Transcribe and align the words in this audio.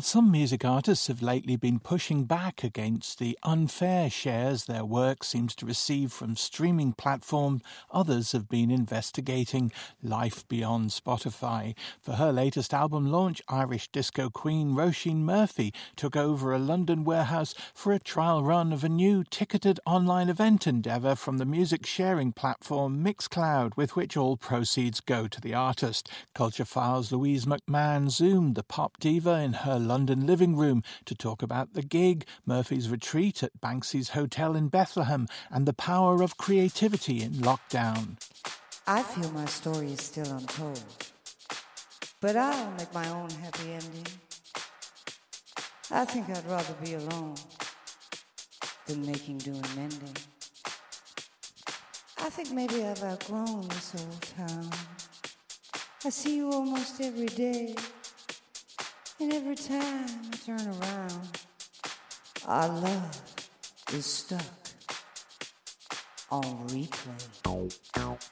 While 0.00 0.06
some 0.06 0.30
music 0.30 0.64
artists 0.64 1.08
have 1.08 1.20
lately 1.20 1.56
been 1.56 1.78
pushing 1.78 2.24
back 2.24 2.64
against 2.64 3.18
the 3.18 3.38
unfair 3.42 4.08
shares 4.08 4.64
their 4.64 4.82
work 4.82 5.22
seems 5.22 5.54
to 5.56 5.66
receive 5.66 6.10
from 6.10 6.36
streaming 6.36 6.94
platforms, 6.94 7.60
others 7.90 8.32
have 8.32 8.48
been 8.48 8.70
investigating 8.70 9.70
life 10.02 10.48
beyond 10.48 10.88
Spotify. 10.88 11.76
For 12.00 12.12
her 12.12 12.32
latest 12.32 12.72
album 12.72 13.12
launch, 13.12 13.42
Irish 13.50 13.88
disco 13.88 14.30
queen 14.30 14.74
Roisin 14.74 15.16
Murphy 15.16 15.74
took 15.96 16.16
over 16.16 16.54
a 16.54 16.58
London 16.58 17.04
warehouse 17.04 17.54
for 17.74 17.92
a 17.92 17.98
trial 17.98 18.42
run 18.42 18.72
of 18.72 18.82
a 18.82 18.88
new 18.88 19.22
ticketed 19.22 19.80
online 19.84 20.30
event 20.30 20.66
endeavour 20.66 21.14
from 21.14 21.36
the 21.36 21.44
music 21.44 21.84
sharing 21.84 22.32
platform 22.32 23.04
Mixcloud, 23.04 23.76
with 23.76 23.96
which 23.96 24.16
all 24.16 24.38
proceeds 24.38 25.00
go 25.00 25.28
to 25.28 25.42
the 25.42 25.52
artist. 25.52 26.10
Culture 26.34 26.64
File's 26.64 27.12
Louise 27.12 27.44
McMahon 27.44 28.08
zoomed 28.10 28.54
the 28.54 28.62
pop 28.62 28.98
diva 28.98 29.32
in 29.40 29.52
her 29.52 29.78
London 29.90 30.24
living 30.24 30.54
room 30.54 30.84
to 31.04 31.16
talk 31.16 31.42
about 31.42 31.74
the 31.74 31.82
gig, 31.82 32.24
Murphy's 32.46 32.88
retreat 32.88 33.42
at 33.42 33.60
Banksy's 33.60 34.10
Hotel 34.10 34.54
in 34.54 34.68
Bethlehem, 34.68 35.26
and 35.50 35.66
the 35.66 35.72
power 35.72 36.22
of 36.22 36.36
creativity 36.36 37.22
in 37.24 37.32
lockdown. 37.42 38.16
I 38.86 39.02
feel 39.02 39.28
my 39.32 39.46
story 39.46 39.90
is 39.92 40.00
still 40.00 40.30
untold, 40.30 40.84
but 42.20 42.36
I'll 42.36 42.70
make 42.78 42.94
my 42.94 43.08
own 43.08 43.30
happy 43.30 43.72
ending. 43.72 44.06
I 45.90 46.04
think 46.04 46.30
I'd 46.30 46.46
rather 46.46 46.74
be 46.84 46.94
alone 46.94 47.34
than 48.86 49.04
making, 49.04 49.38
doing, 49.38 49.66
mending. 49.74 50.16
I 52.26 52.30
think 52.30 52.52
maybe 52.52 52.84
I've 52.84 53.02
outgrown 53.02 53.66
this 53.70 53.94
old 53.98 54.22
town. 54.38 54.70
I 56.04 56.10
see 56.10 56.36
you 56.36 56.52
almost 56.52 57.00
every 57.00 57.26
day. 57.26 57.74
And 59.20 59.34
every 59.34 59.54
time 59.54 60.06
I 60.32 60.36
turn 60.46 60.66
around, 60.66 61.28
our 62.46 62.68
love 62.68 63.22
is 63.92 64.06
stuck 64.06 64.59
on 66.30 66.68
replay. 66.68 67.30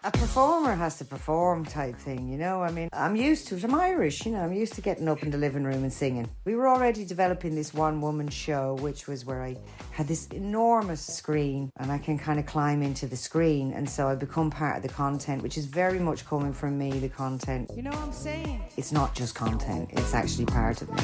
A 0.05 0.11
performer 0.11 0.75
has 0.75 0.99
to 0.99 1.05
perform 1.05 1.65
type 1.65 1.97
thing, 1.97 2.29
you 2.29 2.39
know? 2.39 2.63
I 2.63 2.71
mean, 2.71 2.89
I'm 2.93 3.17
used 3.17 3.49
to 3.49 3.57
it. 3.57 3.65
I'm 3.65 3.75
Irish, 3.75 4.25
you 4.25 4.33
know, 4.33 4.41
I'm 4.41 4.53
used 4.53 4.75
to 4.75 4.81
getting 4.81 5.09
up 5.09 5.23
in 5.23 5.31
the 5.31 5.39
living 5.39 5.65
room 5.65 5.83
and 5.83 5.93
singing. 5.93 6.29
We 6.45 6.55
were 6.55 6.69
already 6.69 7.05
developing 7.05 7.55
this 7.55 7.75
one 7.75 8.01
woman 8.01 8.29
show, 8.29 8.75
which 8.81 9.09
was 9.09 9.25
where 9.25 9.43
I 9.43 9.57
had 9.91 10.07
this 10.07 10.29
enormous 10.29 11.01
screen 11.01 11.73
and 11.79 11.91
I 11.91 11.99
can 11.99 12.19
kind 12.19 12.39
of 12.39 12.47
climb 12.47 12.83
into 12.83 13.07
the 13.07 13.17
screen. 13.17 13.73
And 13.73 13.89
so 13.89 14.09
I 14.09 14.15
become 14.15 14.51
part 14.51 14.77
of 14.77 14.83
the 14.83 14.89
content, 14.89 15.43
which 15.43 15.59
is 15.59 15.67
very 15.67 15.99
much 15.99 16.25
coming 16.25 16.53
from 16.53 16.79
me, 16.79 16.91
the 16.99 17.09
content. 17.09 17.71
You 17.75 17.83
know 17.83 17.91
what 17.91 18.01
I'm 18.01 18.13
saying? 18.13 18.63
It's 18.77 18.93
not 18.93 19.15
just 19.15 19.35
content, 19.35 19.91
it's 19.93 20.15
actually 20.15 20.47
part 20.47 20.83
of 20.83 20.91
me. 20.91 21.03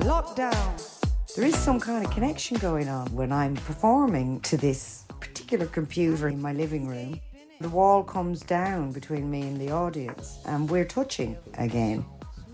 Lockdown. 0.00 0.94
There 1.36 1.46
is 1.46 1.56
some 1.56 1.78
kind 1.78 2.04
of 2.04 2.10
connection 2.10 2.56
going 2.58 2.88
on 2.88 3.06
when 3.14 3.32
I'm 3.32 3.54
performing 3.54 4.40
to 4.40 4.56
this 4.56 5.04
particular 5.20 5.66
computer 5.66 6.28
in 6.28 6.40
my 6.40 6.52
living 6.52 6.88
room. 6.88 7.20
The 7.60 7.68
wall 7.68 8.04
comes 8.04 8.40
down 8.40 8.92
between 8.92 9.30
me 9.30 9.42
and 9.42 9.60
the 9.60 9.70
audience, 9.70 10.38
and 10.46 10.70
we're 10.70 10.84
touching 10.84 11.36
again. 11.54 12.04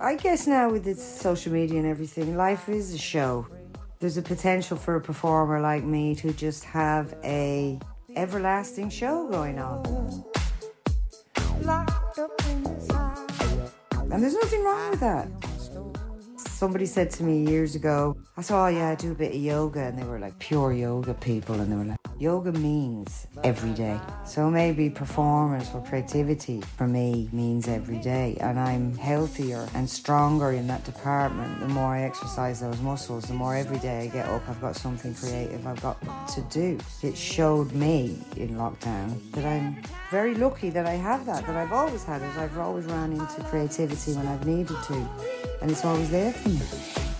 I 0.00 0.16
guess 0.16 0.46
now 0.46 0.70
with 0.70 0.84
the 0.84 0.94
social 0.94 1.52
media 1.52 1.78
and 1.78 1.86
everything, 1.86 2.36
life 2.36 2.68
is 2.68 2.94
a 2.94 2.98
show. 2.98 3.46
There's 4.00 4.16
a 4.16 4.22
potential 4.22 4.76
for 4.76 4.96
a 4.96 5.00
performer 5.00 5.60
like 5.60 5.84
me 5.84 6.14
to 6.16 6.32
just 6.32 6.64
have 6.64 7.14
a 7.22 7.78
everlasting 8.16 8.90
show 8.90 9.28
going 9.28 9.58
on. 9.58 10.24
And 14.10 14.22
there's 14.22 14.34
nothing 14.34 14.62
wrong 14.62 14.90
with 14.90 15.00
that. 15.00 15.28
Somebody 16.36 16.86
said 16.86 17.10
to 17.12 17.24
me 17.24 17.50
years 17.50 17.74
ago, 17.74 18.16
I 18.36 18.42
said, 18.42 18.56
Oh, 18.56 18.66
yeah, 18.68 18.90
I 18.90 18.94
do 18.94 19.12
a 19.12 19.14
bit 19.14 19.34
of 19.34 19.40
yoga. 19.40 19.80
And 19.80 19.98
they 19.98 20.04
were 20.04 20.18
like 20.18 20.38
pure 20.38 20.72
yoga 20.72 21.14
people. 21.14 21.56
And 21.56 21.70
they 21.70 21.76
were 21.76 21.84
like, 21.84 21.98
Yoga 22.18 22.52
means 22.52 23.26
every 23.42 23.72
day. 23.72 23.98
So 24.24 24.50
maybe 24.50 24.88
performance 24.88 25.70
or 25.74 25.82
creativity 25.82 26.60
for 26.76 26.86
me 26.86 27.28
means 27.32 27.68
every 27.68 27.98
day. 27.98 28.36
And 28.40 28.58
I'm 28.58 28.96
healthier 28.96 29.68
and 29.74 29.88
stronger 29.88 30.52
in 30.52 30.66
that 30.68 30.84
department. 30.84 31.60
The 31.60 31.68
more 31.68 31.94
I 31.94 32.02
exercise 32.02 32.60
those 32.60 32.80
muscles, 32.80 33.24
the 33.24 33.34
more 33.34 33.56
every 33.56 33.78
day 33.78 34.04
I 34.04 34.06
get 34.06 34.26
up, 34.26 34.48
I've 34.48 34.60
got 34.60 34.76
something 34.76 35.14
creative 35.14 35.66
I've 35.66 35.82
got 35.82 36.00
to 36.28 36.40
do. 36.50 36.78
It 37.02 37.16
showed 37.16 37.72
me 37.72 38.18
in 38.36 38.50
lockdown 38.56 39.18
that 39.32 39.44
I'm 39.44 39.82
very 40.10 40.34
lucky 40.34 40.70
that 40.70 40.86
I 40.86 40.94
have 40.94 41.26
that, 41.26 41.46
that 41.46 41.56
I've 41.56 41.72
always 41.72 42.04
had 42.04 42.22
it. 42.22 42.36
I've 42.36 42.58
always 42.58 42.84
ran 42.86 43.12
into 43.12 43.42
creativity 43.44 44.12
when 44.14 44.26
I've 44.26 44.46
needed 44.46 44.76
to, 44.84 45.08
and 45.60 45.70
it's 45.70 45.84
always 45.84 46.10
there 46.10 46.32
for 46.32 46.48
me. 46.48 47.13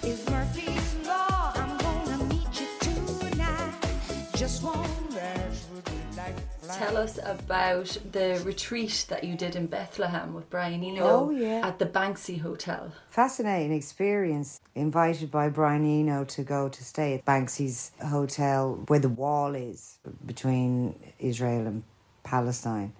Tell 6.77 6.97
us 6.97 7.21
about 7.25 7.97
the 8.11 8.43
retreat 8.45 9.07
that 9.09 9.23
you 9.23 9.37
did 9.37 9.55
in 9.55 9.67
Bethlehem 9.67 10.35
with 10.35 10.51
Brian 10.51 10.83
Eno 10.83 11.05
oh, 11.05 11.31
yeah. 11.31 11.65
at 11.65 11.79
the 11.79 11.87
Banksy 11.87 12.41
Hotel. 12.41 12.91
Fascinating 13.11 13.73
experience. 13.73 14.61
Invited 14.75 15.31
by 15.31 15.51
Brian 15.51 15.85
Eno 15.85 16.25
to 16.25 16.43
go 16.43 16.69
to 16.69 16.85
stay 16.85 17.15
at 17.15 17.25
Banksy's 17.25 17.93
hotel 18.05 18.83
where 18.89 18.99
the 18.99 19.09
wall 19.09 19.55
is 19.55 19.99
between 20.27 20.99
Israel 21.21 21.69
and 21.69 21.85
Palestine. 22.25 22.93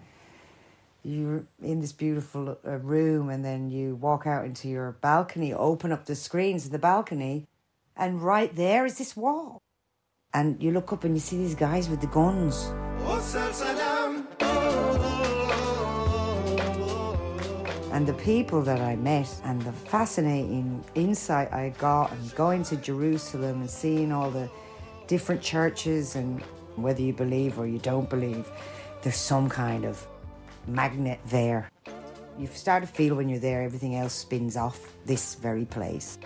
You're 1.03 1.47
in 1.61 1.81
this 1.81 1.93
beautiful 1.93 2.57
uh, 2.65 2.77
room, 2.77 3.29
and 3.29 3.45
then 3.45 3.71
you 3.71 3.97
walk 3.97 4.25
out 4.29 4.45
into 4.45 4.69
your 4.69 4.93
balcony, 5.01 5.53
open 5.53 5.91
up 5.91 6.07
the 6.07 6.15
screens 6.15 6.65
of 6.65 6.71
the 6.71 6.79
balcony, 6.79 7.49
and 7.97 8.23
right 8.23 8.55
there 8.55 8.87
is 8.87 8.99
this 8.99 9.17
wall. 9.17 9.64
And 10.35 10.61
you 10.61 10.73
look 10.73 10.93
up 10.93 11.05
and 11.05 11.15
you 11.15 11.21
see 11.21 11.37
these 11.37 11.55
guys 11.55 11.89
with 11.89 12.01
the 12.01 12.09
guns. 12.09 12.73
And 17.93 18.05
the 18.05 18.15
people 18.15 18.61
that 18.63 18.81
I 18.81 18.97
met 18.97 19.33
and 19.45 19.63
the 19.63 19.73
fascinating 19.73 20.85
insight 20.97 21.53
I 21.53 21.69
got 21.79 22.11
and 22.11 22.35
going 22.35 22.65
to 22.65 22.77
Jerusalem 22.77 23.61
and 23.61 23.71
seeing 23.71 24.11
all 24.11 24.29
the 24.33 24.51
different 25.07 25.41
churches 25.41 26.17
and 26.17 26.43
whether 26.75 27.01
you 27.01 27.13
believe 27.13 27.57
or 27.61 27.69
you 27.69 27.79
don't 27.79 28.11
believe, 28.11 28.51
there's 29.03 29.15
some 29.15 29.49
kind 29.49 29.85
of 29.85 30.05
magnet 30.67 31.21
there. 31.27 31.71
You 32.37 32.49
start 32.49 32.83
to 32.83 32.89
feel 32.89 33.15
when 33.15 33.29
you're 33.29 33.39
there, 33.39 33.63
everything 33.63 33.95
else 33.95 34.15
spins 34.15 34.57
off 34.57 34.81
this 35.07 35.37
very 35.37 35.65
place. 35.65 36.19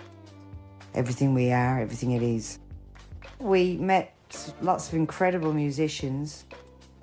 Everything 0.95 1.35
we 1.35 1.51
are, 1.51 1.79
everything 1.79 2.13
it 2.13 2.23
is. 2.23 2.57
We 3.39 3.77
met 3.77 4.13
lots 4.61 4.89
of 4.89 4.95
incredible 4.95 5.53
musicians. 5.53 6.45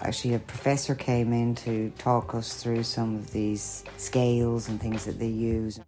Actually, 0.00 0.34
a 0.34 0.38
professor 0.38 0.94
came 0.94 1.32
in 1.32 1.54
to 1.56 1.90
talk 1.98 2.34
us 2.34 2.62
through 2.62 2.82
some 2.82 3.16
of 3.16 3.32
these 3.32 3.82
scales 3.96 4.68
and 4.68 4.80
things 4.80 5.04
that 5.06 5.18
they 5.18 5.26
use. 5.26 5.80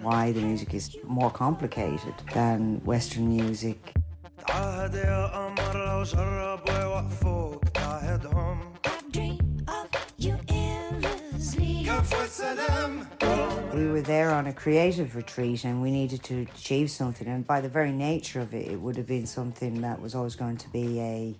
Why 0.00 0.32
the 0.32 0.40
music 0.40 0.74
is 0.74 0.96
more 1.04 1.30
complicated 1.30 2.14
than 2.32 2.80
Western 2.84 3.28
music. 3.28 3.94
We 13.74 13.86
were 13.86 14.00
there 14.00 14.30
on 14.30 14.46
a 14.46 14.52
creative 14.52 15.14
retreat 15.14 15.64
and 15.64 15.82
we 15.82 15.90
needed 15.90 16.22
to 16.24 16.46
achieve 16.54 16.90
something. 16.90 17.28
And 17.28 17.46
by 17.46 17.60
the 17.60 17.68
very 17.68 17.92
nature 17.92 18.40
of 18.40 18.54
it, 18.54 18.66
it 18.66 18.80
would 18.80 18.96
have 18.96 19.06
been 19.06 19.26
something 19.26 19.82
that 19.82 20.00
was 20.00 20.14
always 20.14 20.34
going 20.34 20.56
to 20.58 20.68
be 20.70 21.00
a, 21.00 21.36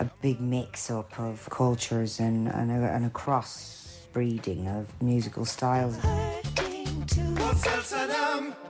a 0.00 0.04
big 0.22 0.40
mix 0.40 0.90
up 0.90 1.18
of 1.20 1.48
cultures 1.50 2.18
and, 2.18 2.48
and, 2.48 2.70
a, 2.70 2.90
and 2.92 3.04
a 3.04 3.10
cross 3.10 4.06
breeding 4.12 4.66
of 4.68 4.86
musical 5.02 5.44
styles. 5.44 5.98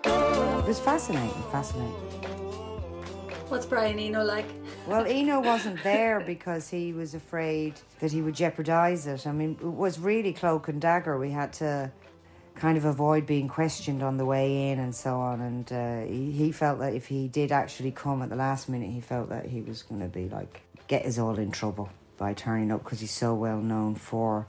It 0.06 0.66
was 0.66 0.80
fascinating, 0.80 1.42
fascinating. 1.52 2.35
What's 3.48 3.64
Brian 3.64 4.00
Eno 4.00 4.24
like? 4.24 4.48
Well, 4.88 5.06
Eno 5.08 5.38
wasn't 5.38 5.80
there 5.84 6.18
because 6.18 6.68
he 6.68 6.92
was 6.92 7.14
afraid 7.14 7.74
that 8.00 8.10
he 8.10 8.20
would 8.20 8.34
jeopardize 8.34 9.06
it. 9.06 9.24
I 9.24 9.30
mean, 9.30 9.56
it 9.60 9.64
was 9.64 10.00
really 10.00 10.32
cloak 10.32 10.66
and 10.66 10.80
dagger. 10.80 11.16
We 11.16 11.30
had 11.30 11.52
to 11.54 11.92
kind 12.56 12.76
of 12.76 12.84
avoid 12.84 13.24
being 13.24 13.46
questioned 13.46 14.02
on 14.02 14.16
the 14.16 14.24
way 14.24 14.70
in 14.70 14.80
and 14.80 14.92
so 14.92 15.20
on. 15.20 15.40
And 15.40 15.72
uh, 15.72 16.10
he, 16.10 16.32
he 16.32 16.50
felt 16.50 16.80
that 16.80 16.94
if 16.94 17.06
he 17.06 17.28
did 17.28 17.52
actually 17.52 17.92
come 17.92 18.20
at 18.20 18.30
the 18.30 18.36
last 18.36 18.68
minute, 18.68 18.90
he 18.90 19.00
felt 19.00 19.28
that 19.28 19.46
he 19.46 19.60
was 19.60 19.84
going 19.84 20.00
to 20.00 20.08
be 20.08 20.28
like, 20.28 20.62
get 20.88 21.06
us 21.06 21.16
all 21.16 21.38
in 21.38 21.52
trouble 21.52 21.88
by 22.18 22.32
turning 22.34 22.72
up 22.72 22.82
because 22.82 22.98
he's 22.98 23.12
so 23.12 23.32
well 23.32 23.58
known 23.60 23.94
for. 23.94 24.48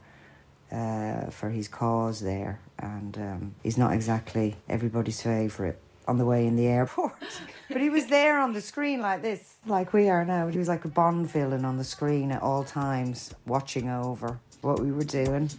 Uh, 0.70 1.30
for 1.30 1.48
his 1.48 1.66
cause 1.66 2.20
there, 2.20 2.60
and 2.78 3.16
um, 3.16 3.54
he's 3.62 3.78
not 3.78 3.90
exactly 3.94 4.54
everybody's 4.68 5.22
favourite 5.22 5.78
on 6.08 6.18
the 6.18 6.24
way 6.24 6.46
in 6.46 6.56
the 6.56 6.66
airport. 6.66 7.12
but 7.68 7.80
he 7.80 7.90
was 7.90 8.06
there 8.06 8.40
on 8.40 8.54
the 8.54 8.60
screen 8.60 9.00
like 9.00 9.22
this, 9.22 9.56
like 9.66 9.92
we 9.92 10.08
are 10.08 10.24
now. 10.24 10.48
He 10.48 10.58
was 10.58 10.68
like 10.68 10.84
a 10.84 10.88
Bond 10.88 11.30
villain 11.30 11.64
on 11.64 11.76
the 11.76 11.84
screen 11.84 12.32
at 12.32 12.42
all 12.42 12.64
times, 12.64 13.34
watching 13.46 13.88
over 13.88 14.40
what 14.62 14.80
we 14.80 14.90
were 14.90 15.04
doing. 15.04 15.50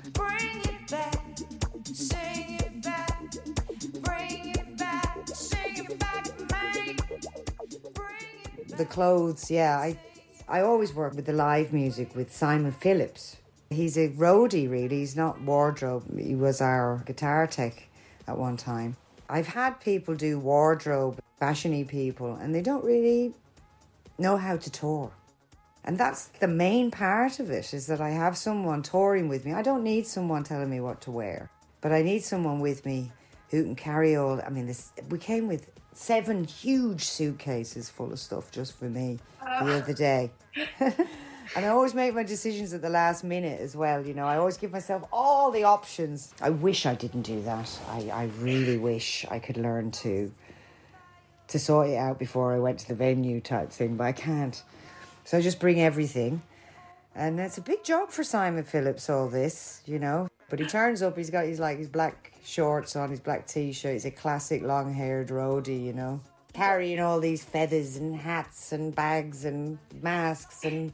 the 8.80 8.86
clothes, 8.86 9.52
yeah. 9.52 9.78
I, 9.78 10.00
I 10.48 10.62
always 10.62 10.94
work 10.94 11.14
with 11.14 11.26
the 11.26 11.34
live 11.34 11.74
music 11.74 12.16
with 12.16 12.34
Simon 12.34 12.72
Phillips. 12.72 13.36
He's 13.70 13.98
a 13.98 14.08
roadie, 14.10 14.72
really. 14.72 15.00
He's 15.00 15.18
not 15.18 15.42
wardrobe. 15.42 16.18
He 16.18 16.34
was 16.34 16.62
our 16.62 17.04
guitar 17.06 17.46
tech 17.46 17.90
at 18.26 18.38
one 18.38 18.56
time. 18.56 18.96
I've 19.30 19.48
had 19.48 19.80
people 19.80 20.16
do 20.16 20.40
wardrobe, 20.40 21.20
fashiony 21.40 21.88
people, 21.88 22.34
and 22.34 22.54
they 22.54 22.62
don't 22.62 22.84
really 22.84 23.34
know 24.18 24.38
how 24.38 24.58
to 24.58 24.70
tour. 24.72 25.12
And 25.86 25.98
that's 25.98 26.28
the 26.40 26.48
main 26.48 26.92
part 26.92 27.40
of 27.40 27.50
it 27.52 27.74
is 27.74 27.88
that 27.88 28.02
I 28.02 28.10
have 28.10 28.38
someone 28.38 28.84
touring 28.84 29.30
with 29.30 29.46
me. 29.46 29.54
I 29.54 29.62
don't 29.62 29.84
need 29.84 30.08
someone 30.08 30.44
telling 30.44 30.70
me 30.70 30.82
what 30.82 31.02
to 31.02 31.12
wear, 31.12 31.50
but 31.82 31.92
I 31.92 32.02
need 32.02 32.24
someone 32.24 32.60
with 32.60 32.86
me 32.86 33.12
who 33.50 33.64
can 33.64 33.76
carry 33.76 34.16
all. 34.16 34.42
I 34.42 34.50
mean, 34.50 34.68
this 34.68 34.92
we 35.10 35.20
came 35.20 35.48
with 35.48 35.70
seven 35.94 36.44
huge 36.44 37.06
suitcases 37.06 37.90
full 37.90 38.12
of 38.12 38.20
stuff 38.20 38.52
just 38.52 38.78
for 38.78 38.86
me 38.86 39.20
the 39.40 39.48
ah. 39.48 39.78
other 39.78 39.94
day. 39.94 40.32
and 41.56 41.66
I 41.66 41.70
always 41.70 41.94
make 41.94 42.14
my 42.14 42.24
decisions 42.24 42.74
at 42.74 42.82
the 42.82 42.90
last 42.90 43.24
minute 43.24 43.60
as 43.60 43.76
well. 43.76 44.06
You 44.06 44.14
know, 44.14 44.26
I 44.26 44.38
always 44.38 44.58
give 44.58 44.72
myself 44.72 45.04
all 45.12 45.52
the 45.52 45.64
options. 45.64 46.34
I 46.42 46.52
wish 46.52 46.86
I 46.86 46.96
didn't 46.96 47.24
do 47.24 47.42
that. 47.44 47.80
I, 47.90 48.10
I 48.10 48.24
really 48.40 48.78
wish 48.78 49.26
I 49.30 49.40
could 49.40 49.58
learn 49.58 49.92
to 49.92 50.32
to 51.48 51.58
sort 51.58 51.90
it 51.90 51.96
out 51.96 52.20
before 52.20 52.54
I 52.54 52.60
went 52.60 52.80
to 52.80 52.88
the 52.88 52.94
venue 52.94 53.42
type 53.42 53.72
thing, 53.72 53.96
but 53.96 54.04
I 54.04 54.12
can't. 54.12 54.62
So 55.24 55.40
I 55.40 55.42
just 55.42 55.60
bring 55.60 55.82
everything. 55.82 56.44
And 57.16 57.40
it's 57.40 57.58
a 57.58 57.62
big 57.62 57.84
job 57.84 58.12
for 58.12 58.24
Simon 58.24 58.64
Phillips, 58.64 59.10
all 59.10 59.28
this, 59.28 59.82
you 59.86 59.98
know. 59.98 60.28
But 60.50 60.60
he 60.60 60.66
turns 60.68 61.02
up, 61.02 61.18
he's 61.18 61.30
got 61.30 61.46
his 61.46 61.60
like 61.60 61.80
his 61.80 61.88
black 61.88 62.34
shorts 62.44 62.96
on, 62.96 63.10
his 63.10 63.20
black 63.20 63.48
t 63.48 63.72
shirt, 63.72 63.94
he's 63.94 64.06
a 64.06 64.12
classic 64.12 64.62
long 64.62 64.94
haired 64.94 65.30
roadie, 65.30 65.84
you 65.84 65.94
know. 65.94 66.22
Carrying 66.54 67.00
all 67.00 67.20
these 67.20 67.44
feathers 67.44 67.98
and 67.98 68.16
hats 68.16 68.72
and 68.72 68.94
bags 68.96 69.46
and 69.46 69.78
masks 70.02 70.64
and 70.64 70.94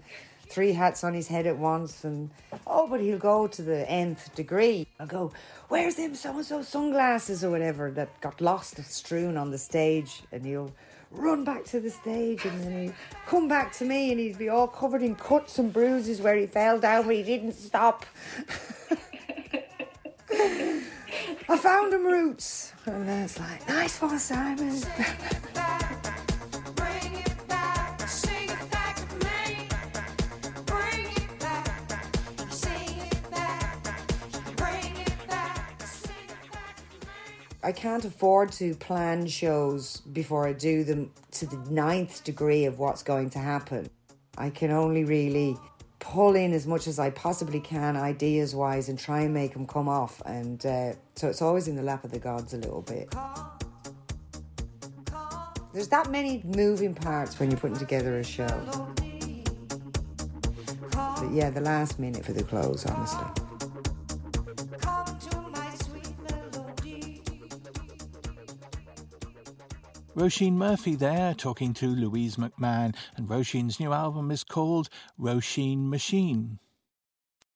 three 0.50 0.74
hats 0.74 1.04
on 1.04 1.14
his 1.14 1.28
head 1.28 1.46
at 1.48 1.58
once 1.58 2.04
and 2.04 2.30
oh 2.66 2.88
but 2.88 3.00
he'll 3.00 3.18
go 3.18 3.48
to 3.48 3.62
the 3.62 3.90
nth 3.90 4.34
degree 4.36 4.88
i'll 5.00 5.08
go 5.08 5.32
where's 5.70 5.96
them 5.96 6.16
so 6.16 6.36
and 6.36 6.46
so 6.46 6.62
sunglasses 6.62 7.44
or 7.44 7.50
whatever 7.50 7.92
that 7.92 8.10
got 8.22 8.40
lost 8.42 8.84
strewn 8.86 9.38
on 9.38 9.52
the 9.52 9.58
stage 9.58 10.24
and 10.32 10.46
he'll 10.46 10.72
run 11.12 11.44
back 11.44 11.64
to 11.66 11.80
the 11.80 11.90
stage 11.90 12.46
and 12.46 12.64
then 12.64 12.84
he'd 12.84 12.94
come 13.26 13.48
back 13.48 13.72
to 13.72 13.86
me 13.86 14.12
and 14.12 14.20
he'd 14.20 14.38
be 14.38 14.50
all 14.50 14.68
covered 14.68 15.02
in 15.02 15.16
cuts 15.16 15.58
and 15.60 15.72
bruises 15.72 16.22
where 16.22 16.36
he 16.36 16.46
fell 16.46 16.80
down 16.80 17.06
but 17.06 17.16
he 17.16 17.24
didn't 17.24 17.54
stop. 17.54 18.06
I 21.48 21.58
found 21.58 21.94
him 21.94 22.06
roots. 22.06 22.74
And 22.86 23.08
it's 23.10 23.40
like, 23.40 23.68
nice 23.68 24.02
one, 24.02 24.20
Simon. 24.20 24.82
I 37.66 37.72
can't 37.72 38.06
afford 38.06 38.52
to 38.54 38.76
plan 38.76 39.26
shows 39.26 40.02
before 40.14 40.48
I 40.48 40.54
do 40.54 40.84
them 40.84 41.12
to 41.32 41.48
the 41.48 41.58
ninth 41.72 42.24
degree 42.24 42.66
of 42.66 42.78
what's 42.78 43.02
going 43.02 43.32
to 43.32 43.40
happen. 43.40 43.90
I 44.38 44.52
can 44.52 44.70
only 44.70 45.04
really 45.04 45.58
pull 45.98 46.36
in 46.36 46.54
as 46.54 46.68
much 46.68 46.86
as 46.86 47.00
I 47.00 47.10
possibly 47.10 47.60
can, 47.60 47.98
ideas 47.98 48.54
wise, 48.54 48.88
and 48.88 49.00
try 49.00 49.22
and 49.22 49.34
make 49.34 49.54
them 49.54 49.66
come 49.66 49.90
off. 49.90 50.22
And 50.28 50.64
uh, 50.64 50.94
so 51.16 51.28
it's 51.28 51.42
always 51.42 51.68
in 51.68 51.76
the 51.76 51.82
lap 51.82 52.04
of 52.04 52.12
the 52.12 52.20
gods 52.20 52.54
a 52.54 52.58
little 52.58 52.84
bit. 52.84 53.10
There's 55.74 55.88
that 55.88 56.12
many 56.12 56.44
moving 56.46 56.94
parts 56.94 57.40
when 57.40 57.50
you're 57.50 57.60
putting 57.60 57.78
together 57.78 58.20
a 58.20 58.24
show. 58.24 58.96
But 60.92 61.32
yeah, 61.32 61.50
the 61.50 61.62
last 61.62 61.98
minute 61.98 62.24
for 62.24 62.34
the 62.34 62.44
clothes, 62.44 62.86
honestly. 62.86 63.45
Roisin 70.16 70.54
Murphy 70.54 70.96
there 70.96 71.34
talking 71.34 71.74
to 71.74 71.88
Louise 71.88 72.38
McMahon, 72.38 72.96
and 73.18 73.28
Roisin's 73.28 73.82
new 73.82 73.92
album 73.92 74.32
is 74.32 74.46
called 74.46 74.88
Roisin 75.20 75.90
Machine. 75.90 76.60